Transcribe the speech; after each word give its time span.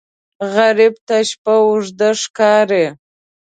غریب 0.53 0.95
ته 1.07 1.17
شپه 1.29 1.53
اوږده 1.65 2.09
ښکاري 2.21 2.85